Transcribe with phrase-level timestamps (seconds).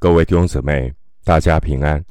[0.00, 0.94] 各位弟兄姊妹，
[1.24, 2.04] 大家平安！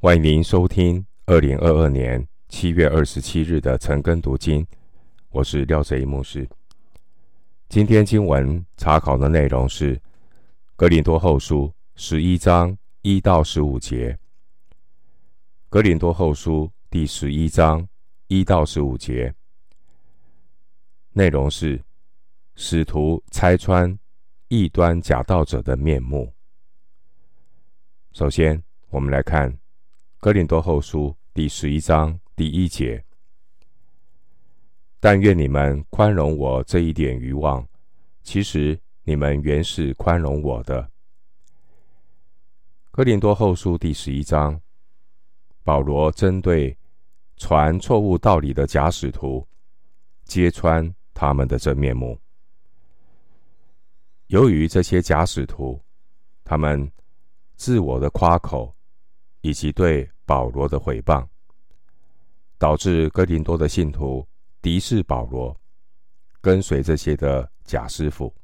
[0.00, 4.66] 欢迎您收听二零二二年七月二十七日的晨更读经。
[5.30, 6.48] 我是廖哲一牧师。
[7.68, 9.96] 今天经文查考的内容是
[10.74, 14.10] 《格林多后书》十一章一到十五节。
[15.68, 17.86] 《格林多后书》第十一章
[18.26, 19.32] 一到十五节，
[21.12, 21.80] 内容是
[22.56, 23.96] 使徒拆穿
[24.48, 26.28] 异端假道者的面目。
[28.14, 29.50] 首先，我们来看
[30.18, 33.02] 《哥林多后书》第十一章第一节。
[35.00, 37.66] 但愿你们宽容我这一点愚妄，
[38.22, 40.82] 其实你们原是宽容我的。
[42.90, 44.60] 《哥林多后书》第十一章，
[45.64, 46.76] 保罗针对
[47.38, 49.48] 传错误道理的假使徒，
[50.26, 52.20] 揭穿他们的真面目。
[54.26, 55.80] 由于这些假使徒，
[56.44, 56.92] 他们
[57.62, 58.74] 自我的夸口，
[59.40, 61.24] 以及对保罗的毁谤，
[62.58, 64.26] 导致哥林多的信徒
[64.60, 65.56] 敌视保罗，
[66.40, 68.34] 跟随这些的假师傅。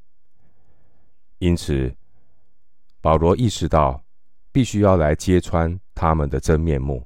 [1.39, 1.93] 因此，
[3.01, 4.01] 保罗意识到
[4.53, 7.05] 必须要来揭穿他们的真面目，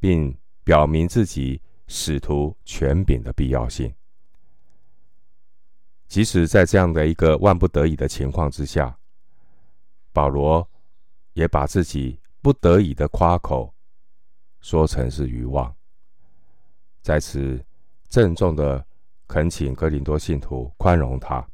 [0.00, 3.94] 并表明自己使徒权柄的必要性。
[6.08, 8.98] 即使在这样的一个万不得已的情况之下，
[10.12, 10.68] 保罗。
[11.32, 13.72] 也把自己不得已的夸口
[14.60, 15.74] 说成是愚妄，
[17.02, 17.64] 在此
[18.08, 18.84] 郑重的
[19.26, 21.46] 恳请哥林多信徒宽容他。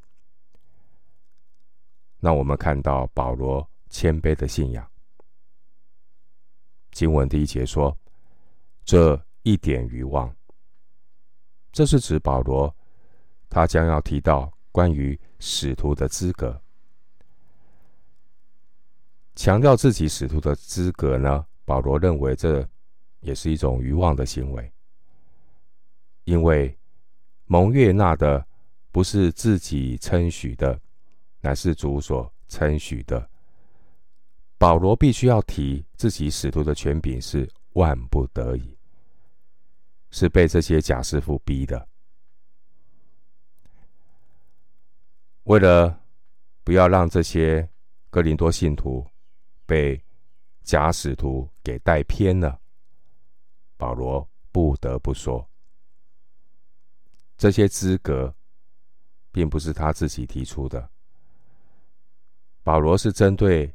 [2.18, 4.90] 让我们看到保罗谦卑的信仰。
[6.90, 7.96] 经文第一节说
[8.84, 10.34] ：“这一点愚妄”，
[11.70, 12.74] 这是指保罗
[13.50, 16.60] 他将要提到关于使徒的资格。
[19.36, 21.46] 强调自己使徒的资格呢？
[21.66, 22.66] 保罗认为这
[23.20, 24.72] 也是一种愚妄的行为，
[26.24, 26.76] 因为
[27.44, 28.44] 蒙悦纳的
[28.90, 30.80] 不是自己称许的，
[31.40, 33.28] 乃是主所称许的。
[34.56, 38.74] 保罗必须要提自己使徒的权柄是万不得已，
[40.10, 41.86] 是被这些假师傅逼的。
[45.42, 46.00] 为了
[46.64, 47.68] 不要让这些
[48.08, 49.06] 哥林多信徒，
[49.66, 50.00] 被
[50.62, 52.60] 假使徒给带偏了，
[53.76, 55.46] 保罗不得不说，
[57.36, 58.34] 这些资格
[59.32, 60.88] 并不是他自己提出的。
[62.62, 63.72] 保罗是针对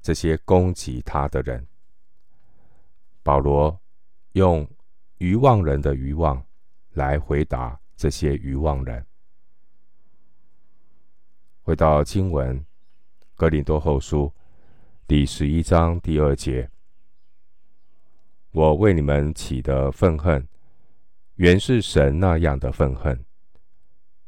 [0.00, 1.66] 这些攻击他的人，
[3.22, 3.78] 保罗
[4.32, 4.68] 用
[5.18, 6.42] 愚妄人的愚妄
[6.92, 9.06] 来回答这些愚妄人。
[11.62, 12.64] 回到经文，
[13.34, 14.32] 哥林多后书。
[15.08, 16.68] 第十一章第二节，
[18.50, 20.46] 我为你们起的愤恨，
[21.36, 23.18] 原是神那样的愤恨，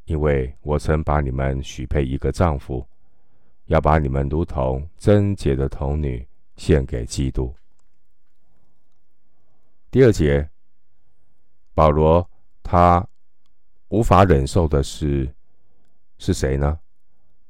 [0.07, 2.89] 因为我曾把你们许配一个丈夫，
[3.67, 6.27] 要把你们如同贞洁的童女
[6.57, 7.55] 献给基督。
[9.91, 10.49] 第二节，
[11.75, 12.27] 保罗
[12.63, 13.07] 他
[13.89, 15.31] 无法忍受的是
[16.17, 16.81] 是谁呢？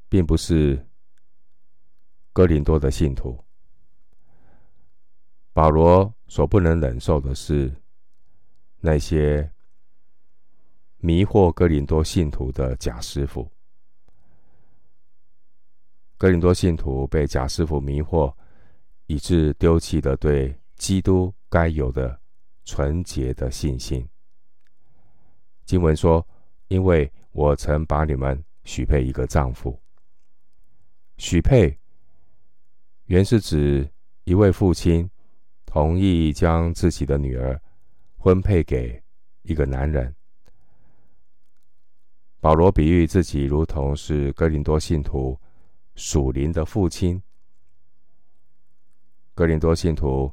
[0.09, 0.85] 并不是。
[2.33, 3.45] 哥林多的信徒，
[5.53, 7.75] 保罗所不能忍受的是
[8.79, 9.51] 那些
[10.99, 13.51] 迷惑哥林多信徒的假师傅。
[16.17, 18.33] 哥林多信徒被假师傅迷惑，
[19.07, 22.21] 以致丢弃了对基督该有的
[22.65, 24.09] 纯洁的信心。
[25.65, 26.25] 经文说
[26.69, 29.83] ：“因为我曾把你们许配一个丈夫，
[31.17, 31.77] 许配。”
[33.11, 33.91] 原是指
[34.23, 35.11] 一位父亲
[35.67, 37.61] 同意将自己的女儿
[38.17, 39.03] 婚配给
[39.43, 40.15] 一个男人。
[42.39, 45.37] 保罗比喻自己如同是哥林多信徒
[45.97, 47.21] 属灵的父亲。
[49.35, 50.33] 哥林多信徒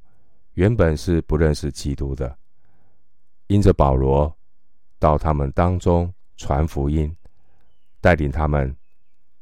[0.54, 2.38] 原本是不认识基督的，
[3.48, 4.32] 因着保罗
[5.00, 7.12] 到他们当中传福音，
[8.00, 8.78] 带领他们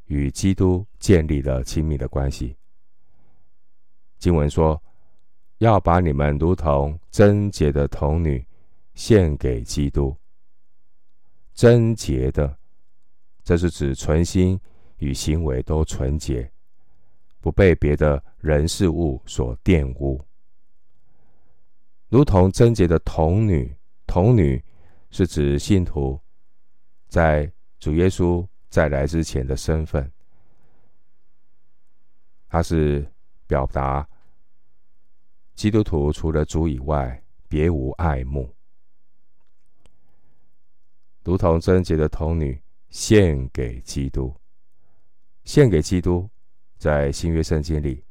[0.06, 2.56] 与基督建立了亲密的关系。
[4.17, 4.81] 经文说
[5.59, 8.45] ：“要把你们如同贞洁的童女
[8.94, 10.15] 献给基督。
[11.53, 12.57] 贞洁的，
[13.44, 14.59] 这是指存心
[14.97, 16.51] 与行为都纯洁，
[17.39, 20.19] 不被别的人事物所玷污。
[22.09, 23.75] 如同贞洁的童女，
[24.06, 24.63] 童女
[25.12, 26.19] 是指信徒
[27.07, 30.12] 在主耶稣再来之前的身份。”
[32.47, 33.06] 他是
[33.47, 34.07] 表达
[35.53, 38.53] 基督徒除了主以外，别无爱慕，
[41.24, 44.36] 如同贞洁的童女献给基督，
[45.44, 46.30] 献给基督。
[46.77, 48.03] 在新约圣经里，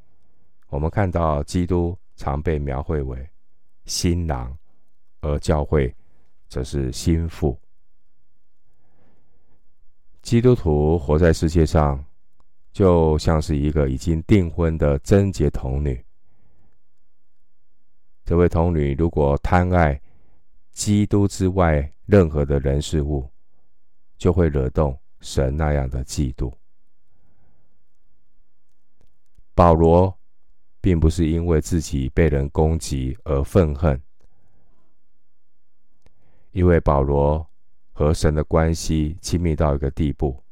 [0.68, 3.28] 我们看到基督常被描绘为
[3.84, 4.56] 新郎，
[5.20, 5.94] 而教会
[6.48, 7.60] 则是新妇。
[10.22, 12.02] 基督徒活在世界上，
[12.74, 16.04] 就像是一个已经订婚的贞洁童女。
[18.24, 20.02] 这位童女如果贪爱
[20.72, 23.30] 基督之外任何的人事物，
[24.18, 26.52] 就会惹动神那样的嫉妒。
[29.54, 30.18] 保罗
[30.80, 34.02] 并不是因为自己被人攻击而愤恨，
[36.50, 37.46] 因为保罗。
[37.96, 40.43] 和神的关系亲密到一个地步，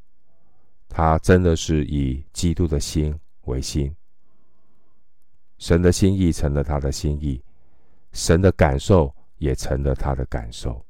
[0.94, 3.96] 他真的是以基督的心为心，
[5.56, 7.42] 神的心意成了他的心意，
[8.12, 10.84] 神的感受也成了他的感受。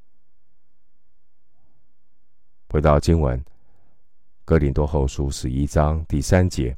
[2.69, 3.39] 回到经文，
[4.43, 6.75] 《哥林多后书》十一章第三节：“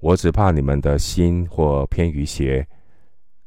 [0.00, 2.66] 我只怕你们的心或偏于邪，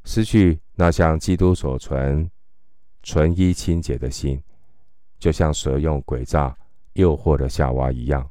[0.06, 2.32] 失去那像基督所存。”
[3.04, 4.42] 纯一清洁的心，
[5.18, 6.56] 就像蛇用诡诈
[7.00, 8.30] 诱惑的夏娃一样。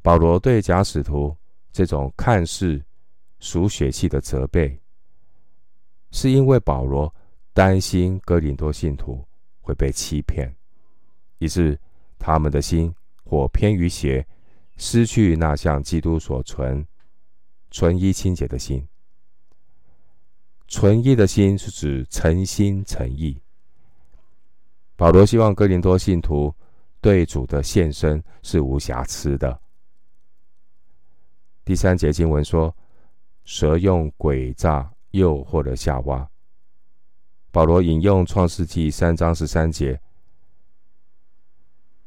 [0.00, 1.36] 保罗对假使徒
[1.70, 2.82] 这种看似
[3.38, 4.76] 属血气的责备，
[6.10, 7.14] 是因为保罗
[7.52, 9.24] 担心哥林多信徒
[9.60, 10.52] 会被欺骗，
[11.38, 11.78] 以致
[12.18, 12.92] 他们的心
[13.22, 14.26] 或偏于邪，
[14.76, 16.84] 失去那向基督所存
[17.70, 18.84] 纯一清洁的心。
[20.68, 23.38] 纯一的心是指诚心诚意。
[24.96, 26.54] 保罗希望哥林多信徒
[27.02, 29.60] 对主的献身是无瑕疵的。
[31.64, 32.74] 第三节经文说
[33.44, 36.26] ：“蛇用诡诈诱惑了夏娃。”
[37.50, 40.00] 保罗引用创世记三章十三节，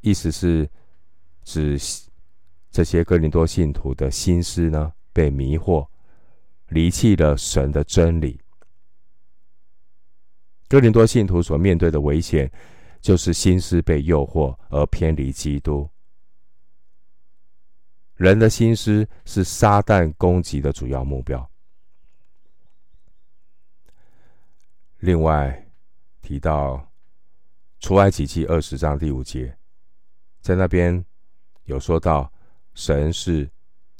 [0.01, 0.67] 意思是
[1.43, 1.77] 指
[2.71, 5.87] 这些哥林多信徒的心思呢，被迷惑，
[6.69, 8.39] 离弃了神的真理。
[10.67, 12.51] 哥林多信徒所面对的危险，
[13.05, 15.87] 就是心思被诱惑而偏离基督。
[18.15, 21.47] 人的心思是撒旦攻击的主要目标。
[24.97, 25.69] 另外
[26.23, 26.91] 提到
[27.79, 29.55] 出埃及记二十章第五节，
[30.41, 31.05] 在那边
[31.65, 32.33] 有说到
[32.73, 33.47] 神是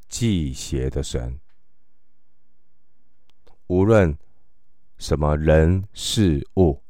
[0.09, 1.39] 忌邪的神，
[3.67, 4.17] 无论。
[4.97, 6.81] 什么人事物，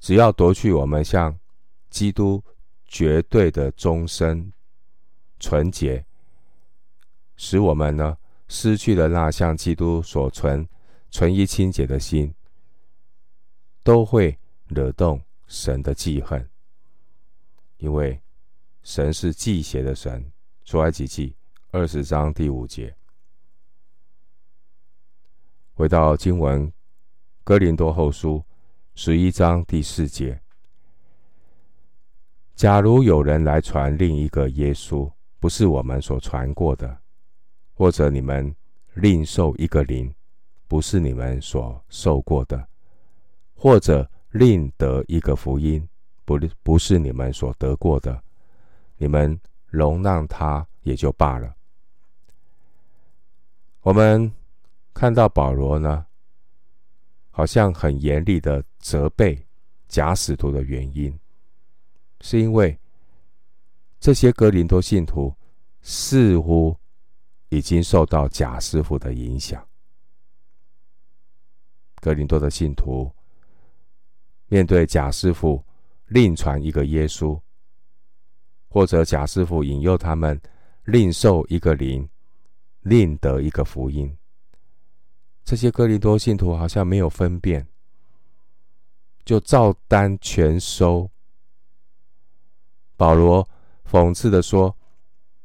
[0.00, 1.38] 只要夺去我们向
[1.90, 2.42] 基督
[2.86, 4.52] 绝对的终身
[5.38, 6.04] 纯洁，
[7.36, 8.16] 使我们呢
[8.48, 10.68] 失去了那向基督所存
[11.10, 12.34] 纯一清洁的心，
[13.82, 16.48] 都会惹动神的忌恨，
[17.78, 18.20] 因为
[18.82, 20.30] 神是忌邪的神。
[20.64, 21.34] 出埃及记
[21.70, 22.94] 二十章第五节，
[25.72, 26.70] 回到经文。
[27.42, 28.44] 哥林多后书
[29.00, 30.42] 十一章第四节：
[32.56, 35.08] 假如有人来传另一个耶稣，
[35.38, 36.98] 不是我们所传过的；
[37.74, 38.52] 或者你们
[38.94, 40.12] 另受一个灵，
[40.66, 42.58] 不是你们所受过的；
[43.54, 45.88] 或者另得一个福音，
[46.24, 48.20] 不不是你们所得过的，
[48.96, 51.54] 你们容让他也就罢了。
[53.82, 54.34] 我们
[54.92, 56.04] 看到保罗呢，
[57.30, 59.46] 好像很严厉的责备
[59.88, 61.18] 假使徒的原因，
[62.20, 62.78] 是因为
[64.00, 65.34] 这些哥林多信徒
[65.82, 66.76] 似乎
[67.48, 69.66] 已经受到假师傅的影响。
[72.00, 73.10] 哥林多的信徒
[74.46, 75.64] 面对假师傅
[76.06, 77.38] 另传一个耶稣，
[78.68, 80.40] 或者假师傅引诱他们
[80.84, 82.08] 另受一个灵，
[82.82, 84.16] 另得一个福音。
[85.44, 87.66] 这些哥林多信徒好像没有分辨，
[89.28, 91.10] 就照单全收。
[92.96, 93.46] 保罗
[93.86, 94.74] 讽刺地说：“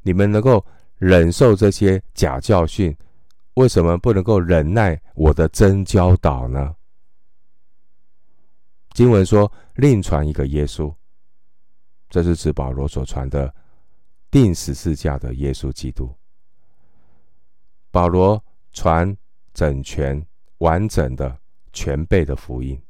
[0.03, 2.95] 你们能够忍受这些假教训，
[3.55, 6.73] 为什么不能够忍耐我的真教导呢？”
[8.95, 10.89] 经文说：“另传一个耶稣”，
[12.09, 13.53] 这是指保罗所传的
[14.31, 16.09] 钉十字架的耶稣基督。
[17.91, 19.13] 保罗传。
[19.55, 20.19] 整全、
[20.57, 21.37] 完整的、
[21.71, 22.81] 全备的福音，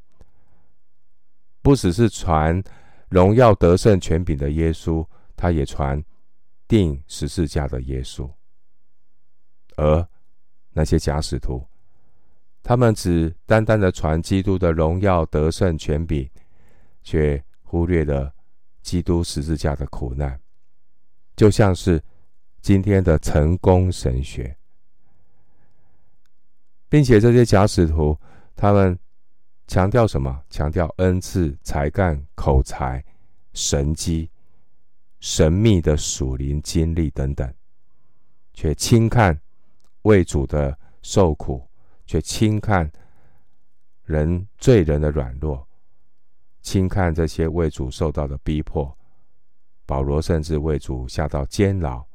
[1.63, 2.62] 不只是传
[3.10, 5.03] 荣耀得胜权柄的耶稣，
[5.36, 6.03] 他也传
[6.67, 8.29] 定十字架的耶稣。
[9.77, 10.08] 而
[10.74, 11.65] 那些假使徒，
[12.62, 16.29] 他们只单单的传基督的荣耀、得胜、权柄，
[17.01, 18.32] 却忽略了
[18.82, 20.39] 基督十字架的苦难，
[21.36, 22.03] 就像是
[22.62, 24.55] 今天的成功神学，
[26.89, 28.20] 并且这些假使徒，
[28.55, 28.98] 他们
[29.74, 30.39] 强调什么？
[30.51, 33.03] 强调恩赐、才干、口才、
[33.53, 34.30] 神迹、
[35.20, 37.51] 神秘的属灵经历等等，
[38.53, 39.42] 却轻看
[40.03, 41.68] 为主的受苦，
[42.06, 42.88] 却轻看
[44.03, 45.68] 人罪人的软弱，
[46.62, 48.96] 轻看这些为主受到的逼迫。
[49.88, 52.06] 保罗甚至为主下到监牢，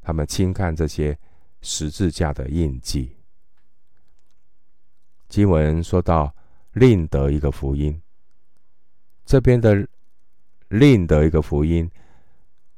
[0.00, 1.18] 他们轻看这些
[1.62, 3.15] 十字架的印记。
[5.28, 6.32] 经文说到
[6.72, 8.00] 另得一个福音，
[9.24, 9.86] 这边的
[10.68, 11.90] 另得一个福音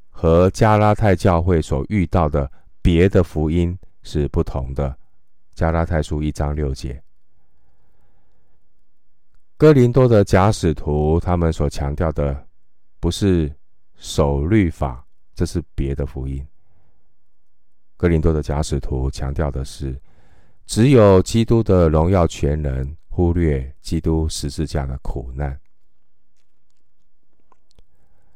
[0.08, 2.50] 和加拉太教会所遇到的
[2.80, 4.96] 别的福音是不同的。
[5.54, 7.02] 加拉太书一章六节，
[9.56, 12.46] 哥林多的假使徒他们所强调的
[12.98, 13.52] 不是
[13.96, 16.46] 守律法，这是别的福音。
[17.96, 20.00] 哥林多的假使徒强调的是。
[20.68, 25.58] 只有基督的荣耀全能，忽略基督十字架的苦难。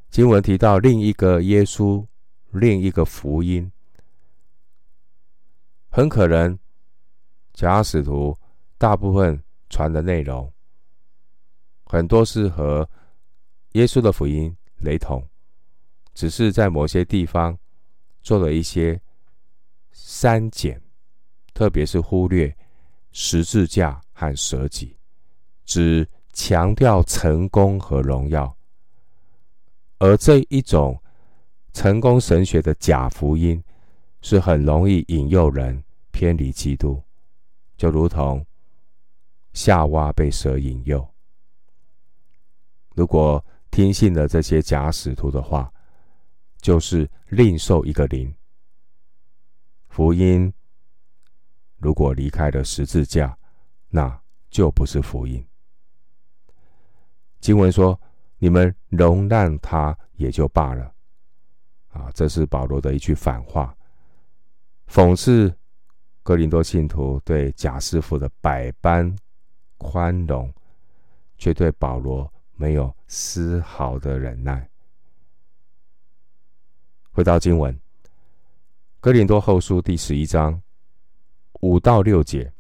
[0.09, 2.07] 经文提到另一个耶稣，
[2.51, 3.71] 另一个福音，
[5.91, 6.59] 很可能
[7.53, 8.35] 假使徒
[8.79, 10.51] 大部分传的内容，
[11.85, 12.89] 很多是和
[13.73, 15.23] 耶稣的福音雷同，
[16.15, 17.59] 只是在某些地方
[18.23, 18.99] 做了一些
[19.91, 20.81] 删减。
[21.55, 22.55] 特别是忽略
[23.13, 24.97] 十字架和舍己，
[25.65, 28.57] 只强调成功和荣耀，
[29.99, 31.01] 而这一种
[31.73, 33.63] 成功神学的假福音，
[34.23, 37.03] 是很容易引诱人偏离基督，
[37.77, 38.45] 就如同
[39.53, 41.07] 夏娃被蛇引诱。
[42.95, 45.71] 如果听信了这些假使徒的话，
[46.61, 48.35] 就是另受一个灵
[49.89, 50.53] 福音。
[51.83, 53.37] 如果离开了十字架，
[53.89, 55.45] 那就不是福音。
[57.41, 58.01] 经文说
[58.39, 60.95] ：“你们容让他也就罢了。”
[61.91, 63.77] 啊，这是保罗的一句反话，
[64.89, 65.53] 讽刺
[66.23, 69.15] 哥林多信徒对假师傅的百般
[69.77, 70.55] 宽容，
[71.37, 74.71] 却对保罗没有丝毫的忍耐。
[77.11, 77.75] 回到经文，
[79.01, 80.62] 《哥林多后书》第十一章。
[81.63, 82.53] 五到六节，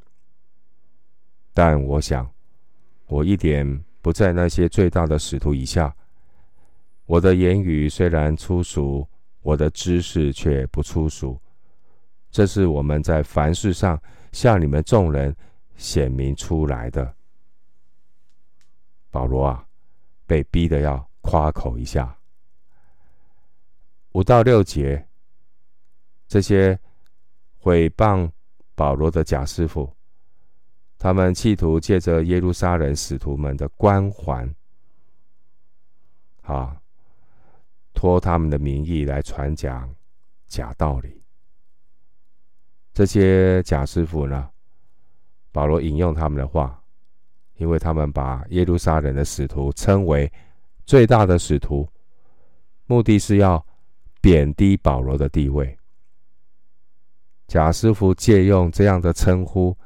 [1.52, 2.32] 但我想，
[3.06, 5.92] 我一点不在那些最大的使徒以下。
[7.06, 9.04] 我的言语虽然粗俗，
[9.40, 11.36] 我的知识却不粗俗。
[12.30, 15.34] 这是我们在凡事上向你们众人
[15.74, 17.12] 显明出来的。
[19.10, 19.66] 保罗啊，
[20.26, 22.16] 被逼得要夸口一下。
[24.12, 25.04] 五到六节，
[26.28, 26.78] 这些
[27.58, 28.30] 毁谤。
[28.74, 29.94] 保罗的假师傅，
[30.98, 34.52] 他们企图借着耶路撒冷使徒们的光环，
[36.42, 36.76] 啊，
[37.92, 39.94] 托他们的名义来传讲
[40.46, 41.22] 假道理。
[42.94, 44.50] 这些假师傅呢，
[45.50, 46.82] 保罗引用他们的话，
[47.56, 50.30] 因为他们把耶路撒冷的使徒称为
[50.84, 51.88] 最大的使徒，
[52.86, 53.64] 目的是要
[54.20, 55.78] 贬低保罗的地位。
[57.52, 59.76] 假师傅借用这样的称呼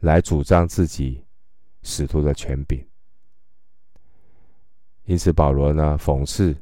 [0.00, 1.24] 来主张自己
[1.84, 2.84] 使徒的权柄，
[5.04, 6.52] 因此保罗呢，讽刺，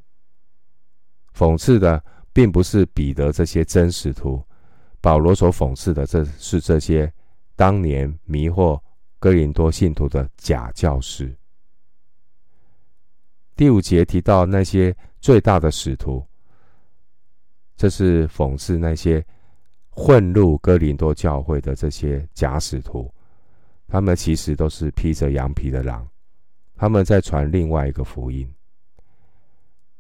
[1.35, 4.45] 讽刺的并不是彼得这些真使徒，
[5.01, 7.11] 保罗所讽刺的，这是这些
[7.57, 8.79] 当年迷惑
[9.19, 11.35] 哥林多信徒的假教师。
[13.57, 16.23] 第五节提到那些最大的使徒，
[17.75, 19.25] 这是讽刺那些。
[19.91, 23.13] 混入哥林多教会的这些假使徒，
[23.87, 26.07] 他们其实都是披着羊皮的狼，
[26.77, 28.49] 他们在传另外一个福音。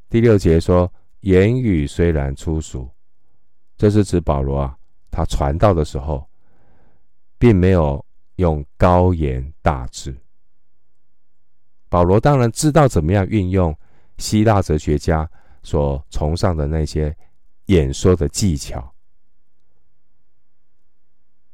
[0.08, 2.88] 第六节说，言语虽然粗俗，
[3.76, 4.76] 这是指保罗啊，
[5.10, 6.26] 他传道的时候，
[7.38, 8.04] 并没有
[8.36, 10.16] 用高言大志。
[11.88, 13.76] 保罗当然知道怎么样运用
[14.18, 15.28] 希腊哲学家
[15.62, 17.14] 所崇尚的那些
[17.66, 18.92] 演说的技巧。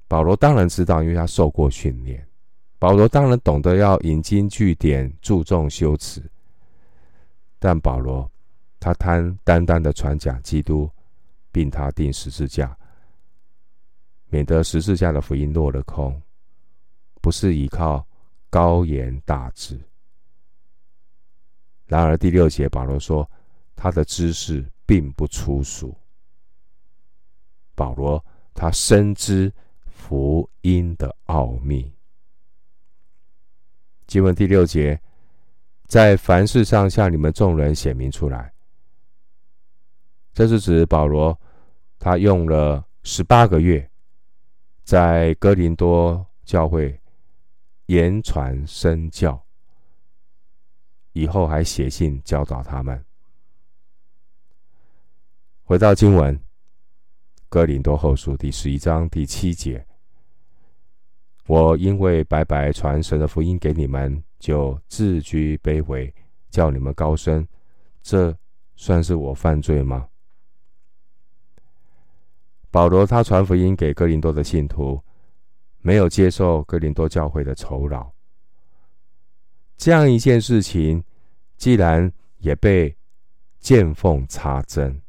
[0.08, 2.26] 保罗当然知道，因为他受过训练。
[2.78, 6.22] 保罗当然懂得要引经据典，注重修辞。
[7.58, 8.30] 但保罗
[8.78, 10.88] 他贪单单的传讲基督，
[11.50, 12.76] 并他钉十字架，
[14.28, 16.20] 免得十字架的福音落了空，
[17.20, 18.06] 不是依靠
[18.50, 19.80] 高言大志。
[21.86, 23.28] 然而第六节保罗说，
[23.74, 25.96] 他的知识并不粗俗。
[27.74, 28.22] 保罗
[28.54, 29.52] 他深知
[30.08, 31.92] 福音的奥秘。
[34.06, 35.02] 经文第六节，
[35.86, 38.54] 在凡事上向你们众人显明出来。
[40.32, 41.36] 这是指保罗，
[41.98, 43.90] 他用了十八个月，
[44.84, 47.00] 在哥林多教会
[47.86, 49.44] 言传身教，
[51.14, 53.04] 以后还写信教导他们。
[55.64, 56.40] 回到经文，
[57.48, 59.84] 哥林多后书第十一章第七节。
[61.46, 66.12] 我因为白白传神的福音给你们，就自居卑微，
[66.50, 67.46] 叫你们高升，
[68.02, 68.36] 这
[68.74, 70.08] 算是我犯罪吗？
[72.70, 75.00] 保罗他传福音给哥林多的信徒，
[75.80, 78.10] 没有接受哥林多教会的酬劳。
[79.76, 81.02] 这样一件事情，
[81.56, 82.94] 既然也被
[83.60, 85.00] 见缝插针，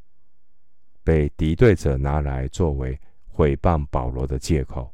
[1.04, 4.94] 被敌对者拿来作为毁谤保罗的借口。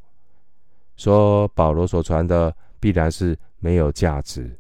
[1.04, 4.58] 说保罗所传的必然是没有价值。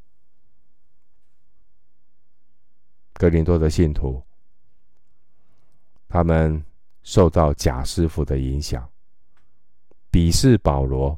[3.13, 4.21] 哥林多的信徒，
[6.09, 6.61] 他们
[7.01, 8.91] 受到假师傅的影响，
[10.11, 11.17] 鄙视保罗，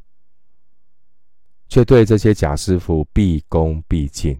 [1.67, 4.39] 却对这些假师傅毕恭毕敬，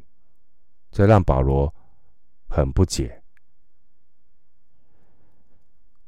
[0.92, 1.74] 这让保罗
[2.48, 3.24] 很不解。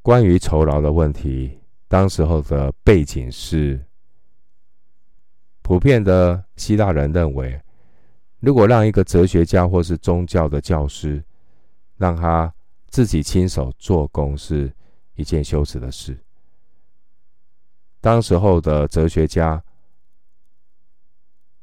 [0.03, 3.84] 关于酬劳的问题，当时候的背景是。
[5.67, 7.62] 普遍的希腊人认为，
[8.39, 11.21] 如果让一个哲学家或是宗教的教师，
[11.97, 12.51] 让他
[12.88, 14.74] 自己亲手做工是
[15.15, 16.17] 一件羞耻的事。
[18.00, 19.61] 当时候的哲学家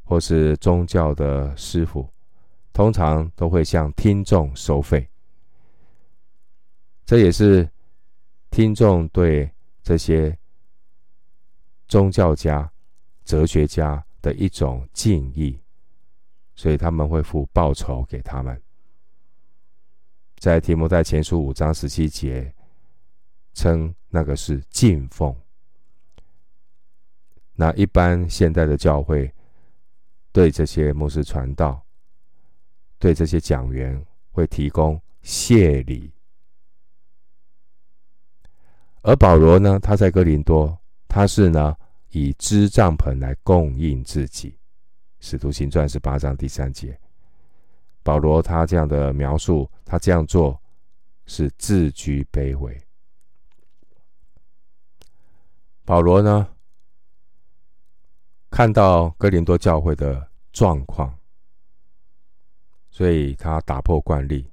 [0.03, 2.07] 或是宗教的师傅，
[2.75, 5.09] 通常都会向听众收费。
[7.07, 7.67] 这也是
[8.51, 9.51] 听众对
[9.83, 10.37] 这些
[11.89, 12.71] 宗教家。
[13.25, 15.59] 哲学家的一种敬意，
[16.55, 18.61] 所以他们会付报酬给他们。
[20.39, 22.55] 在提摩太前书五章十七节，
[23.55, 25.35] 称那个是敬奉。
[27.55, 29.33] 那一般现代的教会
[30.33, 31.83] 对这些牧师传道，
[32.99, 36.13] 对这些讲员会提供谢礼。
[39.01, 41.75] 而保罗呢，他在哥林多，他是呢。
[42.15, 44.51] 以织帐篷来供应自己，
[45.19, 46.97] 《使徒行传》十八章第三节。
[48.05, 50.63] 保罗他这样的描述，他这样做
[51.27, 52.81] 是自居卑微。
[55.85, 56.55] 保罗呢，
[58.49, 61.19] 看到哥林多教会的状况，
[62.91, 64.49] 所以他打破惯例。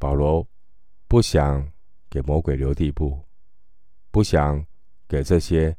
[0.00, 0.44] 保罗
[1.06, 1.70] 不想
[2.08, 3.24] 给魔鬼留地步，
[4.10, 4.66] 不想。
[5.10, 5.76] 给这些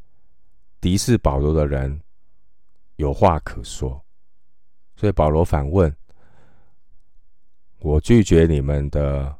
[0.81, 2.01] 敌视保罗的人
[2.97, 4.03] 有话可说，
[4.97, 5.95] 所以保罗反问
[7.79, 9.33] ：“我拒绝你们的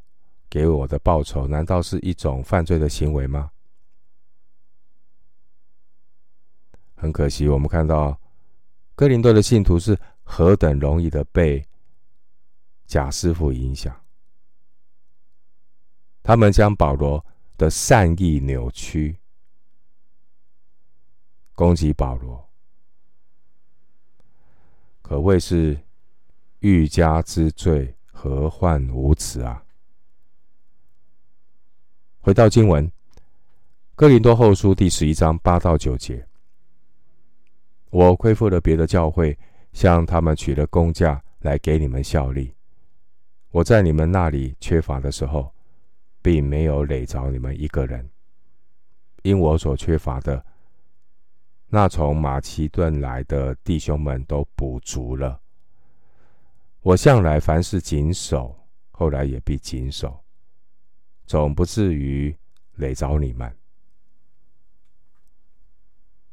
[0.49, 3.51] 给我的报酬，难道是一种犯罪的行为吗？”
[6.95, 8.17] 很可惜，我们看到
[8.95, 11.61] 哥林多的信徒是何等容易的被
[12.85, 13.93] 假师傅影响，
[16.23, 17.25] 他们将保罗
[17.57, 19.17] 的善意扭曲。
[21.61, 22.49] 攻击保罗，
[25.03, 25.79] 可谓是
[26.57, 29.63] 欲加之罪，何患无辞啊！
[32.19, 32.87] 回到经文，
[33.93, 36.27] 《哥林多后书》第十一章八到九节，
[37.91, 39.37] 我亏负了别的教会，
[39.71, 42.51] 向他们取了工价来给你们效力。
[43.51, 45.53] 我在你们那里缺乏的时候，
[46.23, 48.09] 并没有累着你们一个人，
[49.21, 50.43] 因我所缺乏的。
[51.73, 55.39] 那从马其顿来的弟兄们都补足了。
[56.81, 58.53] 我向来凡事谨守，
[58.91, 60.21] 后来也必谨守，
[61.25, 62.37] 总不至于
[62.75, 63.57] 累着你们。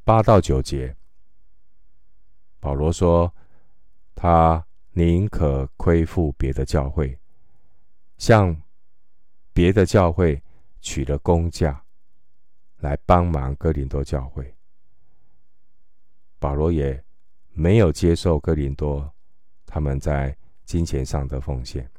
[0.03, 0.96] 八到九节，
[2.59, 3.33] 保罗说，
[4.16, 7.16] 他宁可亏负别的教会，
[8.16, 8.61] 向
[9.53, 10.42] 别的教会
[10.81, 11.85] 取了工价，
[12.79, 14.58] 来帮忙哥林多教会。
[16.38, 17.03] 保罗也
[17.53, 19.12] 没有接受哥林多
[19.66, 21.90] 他们在金钱上的奉献，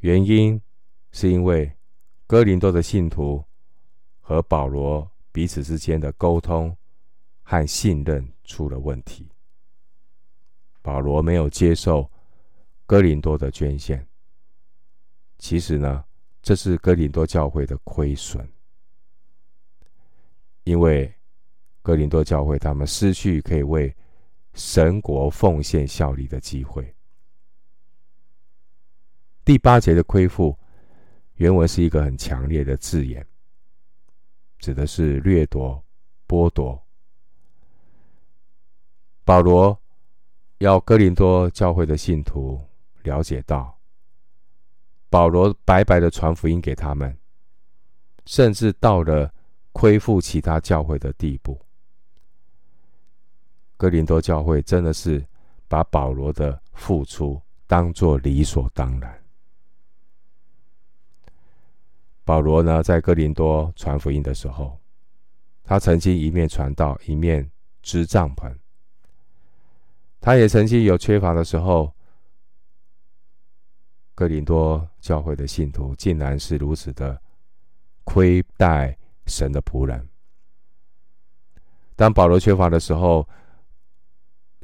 [0.00, 0.60] 原因
[1.12, 1.70] 是因为
[2.26, 3.44] 哥林多的信徒
[4.20, 6.76] 和保罗彼此之间的沟通
[7.42, 9.28] 和信任出了问题。
[10.80, 12.10] 保罗没有接受
[12.86, 14.06] 哥林多的捐献，
[15.38, 16.04] 其实呢，
[16.40, 18.48] 这是哥林多教会的亏损，
[20.62, 21.12] 因为
[21.86, 23.94] 哥林多教会他们失去可以为
[24.54, 26.92] 神国奉献效力的机会。
[29.44, 30.58] 第八节的亏负，
[31.34, 33.24] 原文是一个很强烈的字眼，
[34.58, 35.80] 指的是掠夺、
[36.26, 36.84] 剥夺。
[39.22, 39.80] 保罗
[40.58, 42.60] 要哥林多教会的信徒
[43.04, 43.78] 了解到，
[45.08, 47.16] 保罗白白的传福音给他们，
[48.24, 49.32] 甚至到了
[49.70, 51.56] 亏负其他教会的地步。
[53.76, 55.24] 哥林多教会真的是
[55.68, 59.22] 把保罗的付出当作理所当然。
[62.24, 64.78] 保罗呢，在哥林多传福音的时候，
[65.62, 67.50] 他曾经一面传道，一面
[67.82, 68.52] 织帐篷。
[70.20, 71.92] 他也曾经有缺乏的时候。
[74.18, 77.20] 哥林多教会的信徒竟然是如此的
[78.02, 80.08] 亏待神的仆人。
[81.94, 83.28] 当保罗缺乏的时候，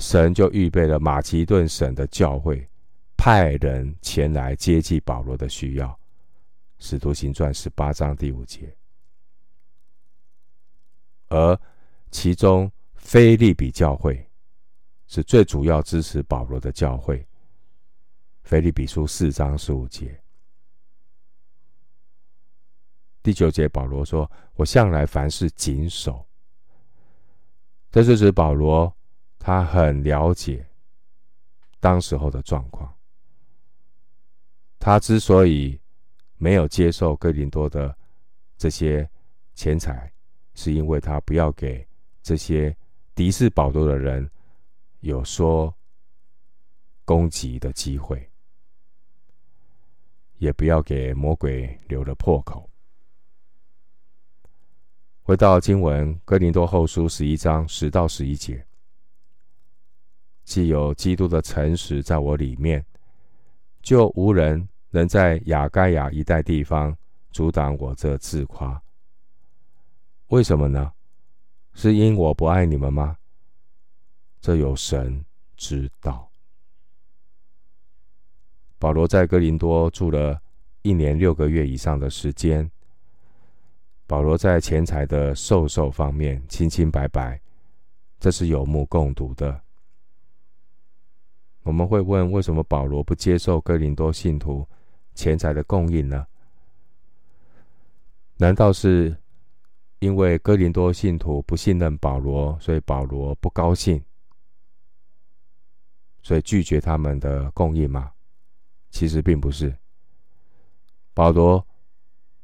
[0.02, 2.68] 神就预备了马其顿省的教会，
[3.16, 5.96] 派人前来接济保罗的需要。
[6.80, 8.76] 使徒行传十八章第五节，
[11.28, 11.56] 而
[12.10, 14.28] 其中腓利比教会
[15.06, 17.24] 是最主要支持保罗的教会。
[18.42, 20.20] 腓利比书四章十五节，
[23.22, 26.26] 第九节，保罗说：“我向来凡事谨守。”
[27.92, 28.92] 这是指保罗
[29.44, 30.64] 他很了解
[31.81, 32.94] 当时候的状况。
[34.78, 35.81] 他之所以
[36.37, 37.92] 没有接受哥林多的
[38.57, 39.09] 这些
[39.55, 40.12] 钱财，
[40.55, 41.85] 是因为他不要给
[42.22, 42.76] 这些
[43.16, 44.31] 敌视保罗的人
[45.00, 45.74] 有说
[47.05, 48.31] 攻击的机会，
[50.38, 52.70] 也不要给魔鬼留了破口。
[55.22, 58.64] 回到经文，哥林多后书十一章十到十一节，
[60.44, 62.85] 既有基督的诚实在我里面，
[63.81, 64.68] 就无人。
[64.94, 66.94] 能在亚该亚一带地方
[67.31, 68.83] 阻挡我这自夸，
[70.26, 70.92] 为什么呢？
[71.72, 73.16] 是因我不爱你们吗？
[74.38, 75.24] 这有神
[75.57, 76.31] 知道。
[78.78, 80.38] 保罗在哥林多住了
[80.83, 82.70] 一年六个月以上的时间。
[84.07, 87.40] 保罗在钱财的授受方面清清白白，
[88.20, 89.62] 这是有目共睹的。
[91.62, 94.66] 我们会问：为什么保罗不接受哥林多信徒
[95.14, 96.27] 钱财的供应呢？
[98.37, 99.16] 难道是
[100.01, 104.03] 因为哥林多信徒不信任保罗，所以保罗不高兴，
[106.22, 108.12] 所以拒绝他们的供应吗？
[108.90, 109.75] 其实并不是。
[111.14, 111.64] 保罗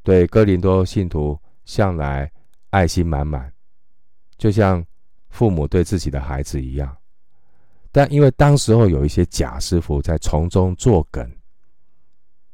[0.03, 2.31] 对哥林多信徒向来
[2.71, 3.53] 爱心满满，
[4.37, 4.85] 就像
[5.31, 6.98] 父母对自己的孩子一样。
[7.91, 11.31] 但因为当时候有一些假师傅在从中作梗。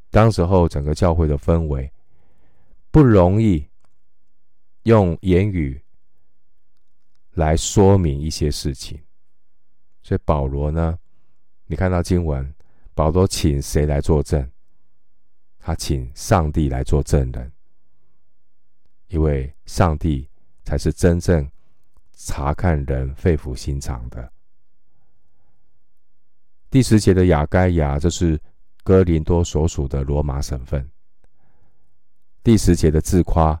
[0.09, 1.91] 当时候，整个教会的氛围
[2.89, 3.67] 不容易
[4.83, 5.81] 用言语
[7.31, 8.97] 来说明一些事情，
[10.01, 10.97] 所以保罗呢，
[11.65, 12.55] 你看到经文，
[12.93, 14.49] 保罗请谁来作证？
[15.59, 17.51] 他请上帝来做证人，
[19.07, 20.29] 因为上帝
[20.63, 21.51] 才是真正
[22.13, 24.31] 查看人肺腑心肠的。
[26.75, 28.37] 第十节的雅盖亚，这是。
[28.83, 30.85] 哥林多所属的罗马省份。
[32.43, 33.57] 第十节的自夸，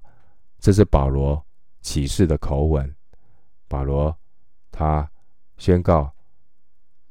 [0.59, 1.41] 这是保罗
[1.79, 2.93] 启示的口吻。
[3.69, 4.13] 保罗
[4.69, 5.09] 他
[5.57, 6.13] 宣告，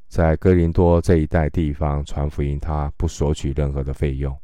[0.07, 4.39] 在哥林多这一带地方传福音，他不索取任何的费用。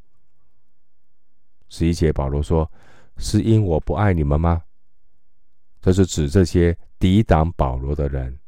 [1.69, 2.69] 十一节，保罗说
[3.19, 4.63] ：“是因我不爱你们吗？”
[5.83, 8.40] 这是指这些抵挡保罗的人，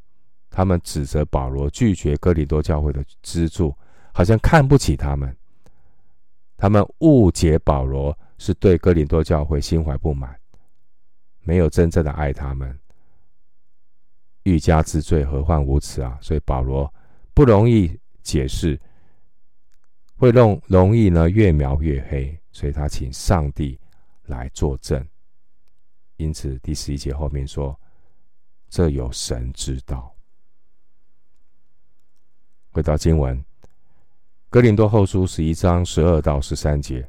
[0.53, 3.75] 他们指责保罗拒绝哥林多教会的资助。
[4.13, 5.35] 好像看不起他们，
[6.55, 10.39] 他们误解保罗是对哥林多教会心怀不满，
[11.41, 12.77] 没有真正的爱他们。
[14.43, 16.15] 欲加之罪，何患无辞啊！
[16.21, 16.93] 所以保罗
[17.33, 18.79] 不容易解释，
[20.15, 23.79] 会弄容易呢越描越黑，所以他请上帝
[24.27, 25.03] 来作证。
[26.17, 27.75] 因此第十一节后面说
[28.69, 30.12] ：“这有神知道。”
[32.73, 33.41] 回到经文。
[34.49, 37.07] 哥林多后书十一章十二到十三节，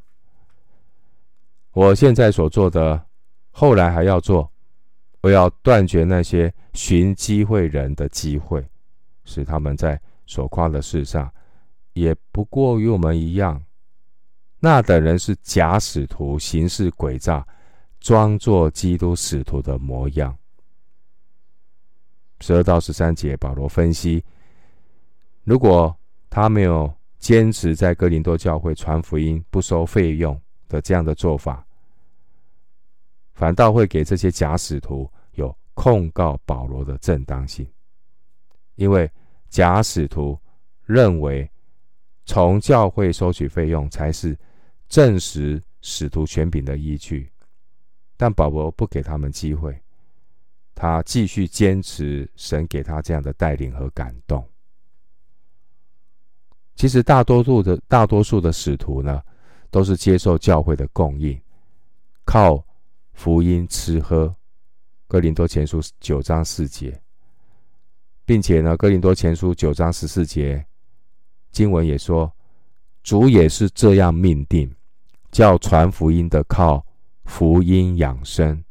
[1.72, 3.04] 我现在所做的，
[3.50, 4.50] 后来还要做，
[5.22, 8.64] 我要断绝那些寻机会人的机会，
[9.24, 11.30] 使他们在所夸的事上，
[11.94, 13.62] 也不过与我们一样。
[14.58, 17.46] 那等人是假使徒，行事诡诈，
[18.00, 20.34] 装作基督使徒的模样。
[22.40, 24.24] 十二到十三节，保罗分析，
[25.44, 25.94] 如果
[26.30, 31.64] 他没有坚持在哥林多教会传福音不收费用的这样的做法，
[33.34, 37.66] 反倒会给这些假使徒有控告保罗的正当性，
[38.76, 39.10] 因为
[39.48, 40.38] 假使徒
[40.84, 41.48] 认为
[42.24, 44.36] 从教会收取费用才是
[44.88, 47.30] 证实使徒权柄的依据，
[48.16, 49.78] 但保罗不给他们机会，
[50.74, 54.42] 他继续坚持神给他这样的带领和感动。
[56.74, 59.22] 其实大多数的大多数的使徒呢，
[59.70, 61.40] 都是接受教会的供应，
[62.24, 62.64] 靠
[63.12, 64.34] 福音吃喝。
[65.06, 67.00] 哥林多前书九章四节，
[68.24, 70.64] 并且呢，哥林多前书九章十四节
[71.52, 72.32] 经文也说，
[73.04, 74.74] 主也是这样命定，
[75.30, 76.84] 叫传福音的靠
[77.24, 78.64] 福音养生。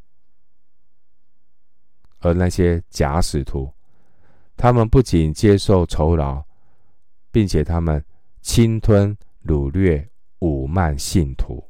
[2.20, 3.72] 而那些假使徒，
[4.58, 6.44] 他们不仅接受酬劳。
[7.34, 8.02] 并且他们
[8.42, 10.08] 侵吞、掳掠、
[10.40, 11.68] 侮慢信徒。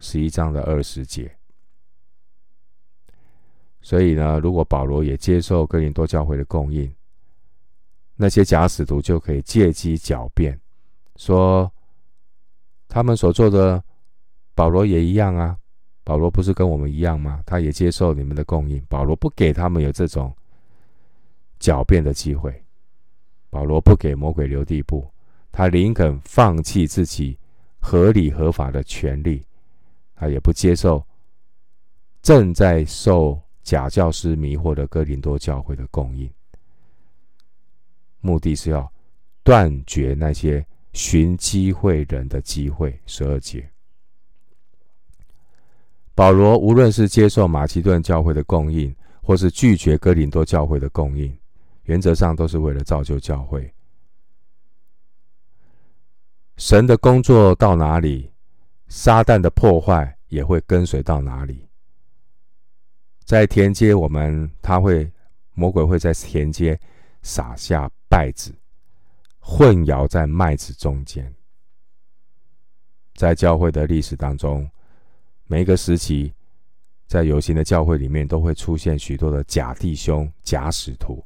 [0.00, 1.34] 十一章的二十节。
[3.80, 6.94] 所以呢，如果保罗也接受哥林多教会的供应，
[8.16, 10.60] 那些假使徒就可以借机狡辩，
[11.16, 11.72] 说
[12.86, 13.82] 他们所做的，
[14.54, 15.58] 保罗也一样啊。
[16.04, 17.42] 保罗不是跟我们一样吗？
[17.46, 18.84] 他也接受你们的供应。
[18.88, 20.34] 保罗不给他们有这种
[21.58, 22.62] 狡辩的机会。
[23.50, 25.10] 保罗不给魔鬼留地步，
[25.50, 27.38] 他宁肯放弃自己
[27.78, 29.44] 合理合法的权利，
[30.14, 31.02] 他也不接受
[32.20, 36.30] 正在受假教师迷惑的哥林多教会的供应，
[38.20, 38.90] 目的是要
[39.42, 43.00] 断绝那些寻机会人的机会。
[43.06, 43.66] 十二节，
[46.14, 51.34] 保罗无论是接受马其顿教会的供应，或是拒绝哥林多教会的供应。
[51.88, 53.72] 原则上都是为了造就教会。
[56.58, 58.30] 神的工作到哪里，
[58.88, 61.66] 撒旦的破坏也会跟随到哪里。
[63.24, 65.10] 在田间，我们他会
[65.54, 66.78] 魔鬼会在田间
[67.22, 68.54] 撒下败子，
[69.38, 71.34] 混淆在麦子中间。
[73.14, 74.70] 在教会的历史当中，
[75.46, 76.34] 每一个时期，
[77.06, 81.24] 在有形的教会里面，都会出现许多的假弟兄、假使徒。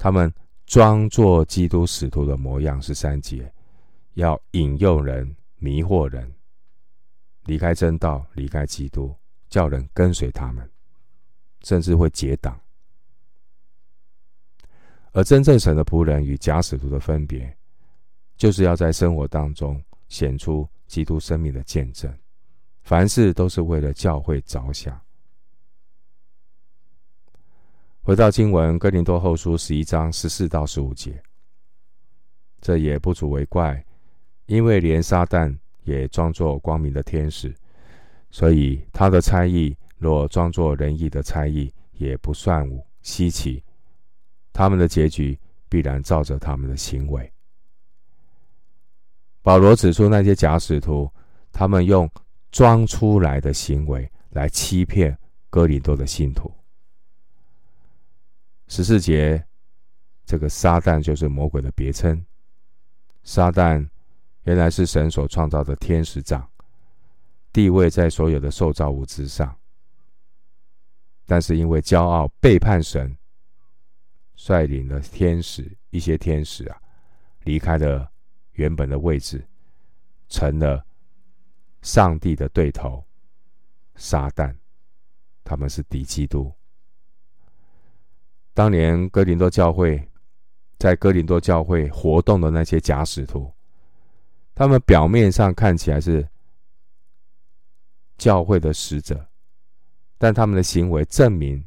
[0.00, 0.32] 他们
[0.64, 3.52] 装作基督使徒的模样，是三节，
[4.14, 6.32] 要引诱人、迷惑人，
[7.44, 9.14] 离开真道，离开基督，
[9.50, 10.66] 叫人跟随他们，
[11.64, 12.58] 甚至会结党。
[15.12, 17.54] 而真正神的仆人与假使徒的分别，
[18.38, 22.10] 就是要在生活当中显出基督生命的见证，
[22.84, 24.98] 凡事都是为了教会着想。
[28.02, 31.22] 回到经文，哥林多后书十一章十四到十五节，
[32.60, 33.84] 这也不足为怪，
[34.46, 37.54] 因为连撒旦也装作光明的天使，
[38.30, 42.66] 所以他的猜疑若装作仁义的猜疑，也不算
[43.02, 43.62] 稀奇。
[44.50, 47.30] 他们的结局必然照着他们的行为。
[49.42, 51.08] 保罗指出那些假使徒，
[51.52, 52.10] 他们用
[52.50, 55.16] 装出来的行为来欺骗
[55.50, 56.50] 哥林多的信徒。
[58.72, 59.44] 十四节，
[60.24, 62.24] 这个撒旦就是魔鬼的别称。
[63.24, 63.84] 撒旦
[64.44, 66.48] 原来是神所创造的天使长，
[67.52, 69.58] 地位在所有的受造物之上。
[71.26, 73.18] 但是因为骄傲背叛神，
[74.36, 76.80] 率领了天使一些天使啊，
[77.42, 78.08] 离开了
[78.52, 79.44] 原本的位置，
[80.28, 80.86] 成了
[81.82, 83.04] 上帝的对头
[83.96, 84.56] 撒旦，
[85.42, 86.54] 他们是敌基督。
[88.60, 90.06] 当年哥林多教会，
[90.78, 93.50] 在哥林多教会活动的那些假使徒，
[94.54, 96.28] 他们表面上看起来是
[98.18, 99.26] 教会的使者，
[100.18, 101.64] 但他们的行为证明，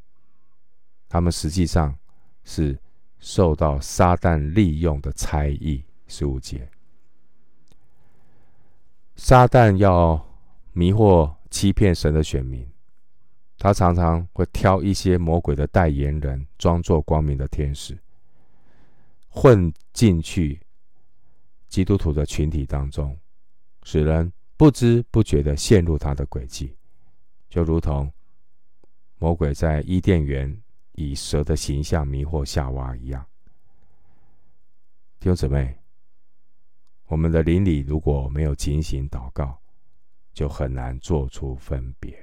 [1.10, 1.98] 他们实际上
[2.44, 2.80] 是
[3.18, 5.84] 受到撒旦利用的差役。
[6.06, 6.70] 十五节，
[9.16, 10.24] 撒旦要
[10.74, 12.64] 迷惑、欺骗神的选民。
[13.64, 17.98] 他常常会挑一些魔鬼的代言人，装作光明的天使，
[19.30, 20.60] 混进去
[21.70, 23.18] 基督徒的群体当中，
[23.84, 26.76] 使人不知不觉的陷入他的诡计，
[27.48, 28.12] 就如同
[29.18, 33.26] 魔鬼在伊甸园以蛇的形象迷惑夏娃一样。
[35.22, 35.74] 弟兄姊妹，
[37.06, 39.58] 我们的灵里如果没有警醒祷告，
[40.34, 42.23] 就很难做出分别。